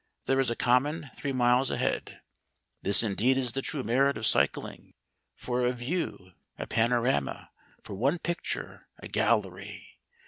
[0.25, 2.21] There is a common three miles ahead.
[2.81, 4.95] This indeed is the true merit of cycling.
[5.35, 7.51] For a view, a panorama;
[7.83, 9.99] for one picture, a gallery.